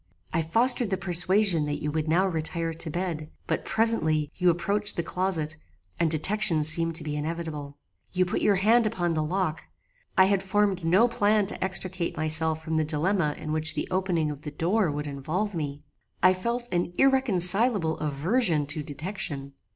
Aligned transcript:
I 0.33 0.41
fostered 0.41 0.89
the 0.89 0.97
persuasion 0.97 1.65
that 1.65 1.79
you 1.79 1.91
would 1.91 2.07
now 2.07 2.25
retire 2.25 2.73
to 2.73 2.89
bed; 2.89 3.29
but 3.45 3.63
presently 3.63 4.31
you 4.35 4.49
approached 4.49 4.95
the 4.95 5.03
closet, 5.03 5.57
and 5.99 6.09
detection 6.09 6.63
seemed 6.63 6.95
to 6.95 7.03
be 7.03 7.15
inevitable. 7.15 7.77
You 8.11 8.25
put 8.25 8.41
your 8.41 8.55
hand 8.55 8.87
upon 8.87 9.13
the 9.13 9.21
lock. 9.21 9.65
I 10.17 10.25
had 10.25 10.41
formed 10.41 10.83
no 10.83 11.07
plan 11.07 11.45
to 11.45 11.63
extricate 11.63 12.17
myself 12.17 12.63
from 12.63 12.77
the 12.77 12.83
dilemma 12.83 13.35
in 13.37 13.51
which 13.51 13.75
the 13.75 13.87
opening 13.91 14.31
of 14.31 14.41
the 14.41 14.49
door 14.49 14.89
would 14.89 15.05
involve 15.05 15.53
me. 15.53 15.83
I 16.23 16.33
felt 16.33 16.67
an 16.73 16.93
irreconcilable 16.97 17.99
aversion 17.99 18.65
to 18.65 18.81
detection. 18.81 19.53